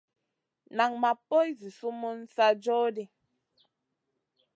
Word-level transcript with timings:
Nan 0.75 0.91
ma 1.01 1.11
poy 1.27 1.49
zi 1.59 1.69
sumun 1.79 2.19
sa 2.33 2.45
joh 2.63 2.87
ɗi. 2.95 3.03